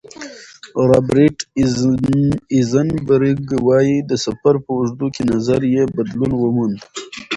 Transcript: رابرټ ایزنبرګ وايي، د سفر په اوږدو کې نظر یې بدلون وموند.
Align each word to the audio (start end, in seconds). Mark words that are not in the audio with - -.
رابرټ 0.89 1.37
ایزنبرګ 2.55 3.41
وايي، 3.67 3.97
د 4.09 4.11
سفر 4.25 4.55
په 4.63 4.71
اوږدو 4.77 5.07
کې 5.15 5.23
نظر 5.31 5.61
یې 5.73 5.83
بدلون 5.95 6.31
وموند. 6.37 6.79